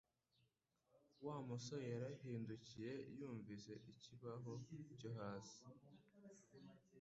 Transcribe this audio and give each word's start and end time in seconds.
Wa 1.25 1.35
musore 1.47 1.85
yarahindukiye 1.93 2.91
yumvise 3.17 3.71
ikibaho 3.91 4.51
cyo 4.97 5.11
hasi 5.19 5.61